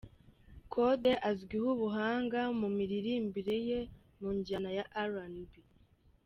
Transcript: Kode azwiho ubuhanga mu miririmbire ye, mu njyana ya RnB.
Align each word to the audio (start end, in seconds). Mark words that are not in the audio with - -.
Kode 0.73 1.11
azwiho 1.29 1.67
ubuhanga 1.75 2.39
mu 2.59 2.67
miririmbire 2.77 3.55
ye, 3.67 3.79
mu 4.19 4.29
njyana 4.37 4.69
ya 4.77 4.85
RnB. 5.11 5.51